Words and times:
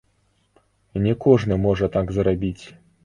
Не 1.03 1.13
кожны 1.25 1.59
можа 1.67 1.91
так 1.97 2.11
зрабіць. 2.17 2.65